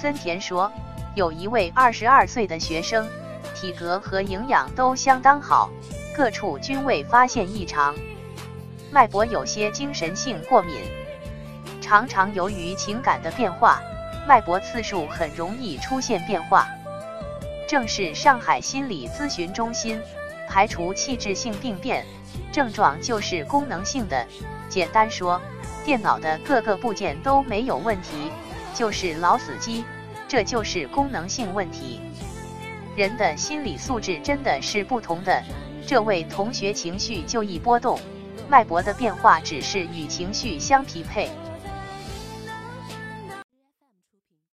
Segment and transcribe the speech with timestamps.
[0.00, 0.70] 森田说，
[1.16, 3.04] 有一位二十二岁的学生，
[3.52, 5.68] 体格和营养都相当好，
[6.14, 7.92] 各处均未发现异常。
[8.92, 10.76] 脉搏有些精神性过敏，
[11.80, 13.82] 常常由于情感的变化，
[14.28, 16.68] 脉搏次数很容易出现变化。
[17.66, 20.00] 正是上海心理咨询中心
[20.48, 22.06] 排除器质性病变，
[22.52, 24.24] 症状就是功能性的。
[24.68, 25.40] 简单说，
[25.84, 28.30] 电脑的各个部件都没有问题。
[28.74, 29.84] 就是老死机，
[30.26, 32.00] 这就是功能性问题。
[32.96, 35.42] 人的心理素质真的是不同的。
[35.86, 37.98] 这位同学情绪就易波动，
[38.48, 41.30] 脉搏的变化只是与情绪相匹配。